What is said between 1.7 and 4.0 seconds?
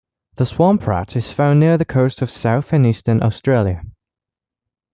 the coast of south and eastern Australia.